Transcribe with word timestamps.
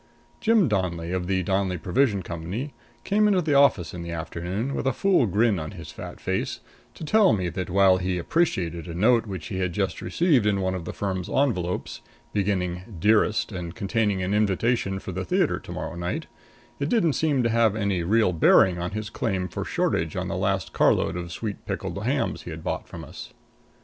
Jim 0.39 0.67
Donnelly, 0.67 1.11
of 1.11 1.27
the 1.27 1.43
Donnelly 1.43 1.77
Provision 1.77 2.23
Company, 2.23 2.73
came 3.03 3.27
into 3.27 3.39
the 3.43 3.53
office 3.53 3.93
in 3.93 4.01
the 4.01 4.09
afternoon, 4.09 4.73
with 4.73 4.87
a 4.87 4.93
fool 4.93 5.27
grin 5.27 5.59
on 5.59 5.73
his 5.77 5.91
fat 5.91 6.19
face, 6.19 6.59
to 6.95 7.05
tell 7.05 7.33
me 7.33 7.49
that 7.49 7.69
while 7.69 7.97
he 7.97 8.17
appreciated 8.17 8.87
a 8.87 8.95
note 8.95 9.27
which 9.27 9.45
he 9.49 9.59
had 9.59 9.73
just 9.73 10.01
received 10.01 10.47
in 10.47 10.59
one 10.59 10.73
of 10.73 10.85
the 10.85 10.91
firm's 10.91 11.29
envelopes, 11.29 12.01
beginning 12.33 12.81
"Dearest," 12.99 13.51
and 13.51 13.75
containing 13.75 14.23
an 14.23 14.33
invitation 14.33 14.97
to 14.97 15.11
the 15.11 15.23
theatre 15.23 15.59
to 15.59 15.71
morrow 15.71 15.93
night, 15.93 16.25
it 16.79 16.89
didn't 16.89 17.13
seem 17.13 17.43
to 17.43 17.49
have 17.49 17.75
any 17.75 18.01
real 18.01 18.33
bearing 18.33 18.79
on 18.79 18.89
his 18.93 19.11
claim 19.11 19.47
for 19.47 19.63
shortage 19.63 20.15
on 20.15 20.27
the 20.27 20.35
last 20.35 20.73
carload 20.73 21.15
of 21.15 21.31
sweet 21.31 21.63
pickled 21.67 22.03
hams 22.03 22.41
he 22.41 22.49
had 22.49 22.63
bought 22.63 22.87
from 22.87 23.05
us. 23.05 23.33